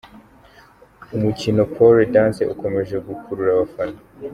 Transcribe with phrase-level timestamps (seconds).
[1.15, 3.99] Umukino Pole dance ukomeje gukurura abafana